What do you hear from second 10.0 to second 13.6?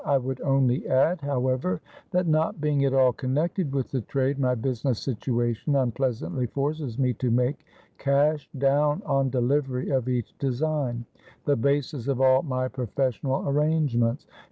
each design, the basis of all my professional